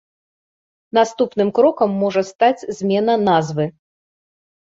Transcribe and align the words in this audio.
Наступным 0.97 1.49
крокам 1.59 1.89
можа 2.03 2.21
стаць 2.31 2.67
змена 2.79 3.13
назвы. 3.29 3.65